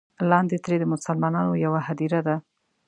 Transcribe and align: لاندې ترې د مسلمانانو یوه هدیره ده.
لاندې 0.29 0.57
ترې 0.63 0.75
د 0.79 0.85
مسلمانانو 0.93 1.61
یوه 1.65 1.79
هدیره 1.87 2.19
ده. 2.27 2.35